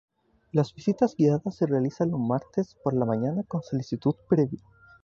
[0.51, 4.59] Las visitas guiadas se realizan los martes por la mañana con solicitud previa.